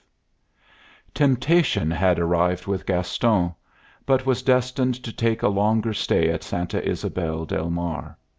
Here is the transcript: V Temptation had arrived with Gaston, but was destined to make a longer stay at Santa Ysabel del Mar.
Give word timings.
V 0.01 1.11
Temptation 1.13 1.91
had 1.91 2.17
arrived 2.17 2.65
with 2.65 2.87
Gaston, 2.87 3.53
but 4.03 4.25
was 4.25 4.41
destined 4.41 4.95
to 5.03 5.13
make 5.23 5.43
a 5.43 5.47
longer 5.47 5.93
stay 5.93 6.29
at 6.31 6.41
Santa 6.41 6.79
Ysabel 6.89 7.45
del 7.45 7.69
Mar. 7.69 8.17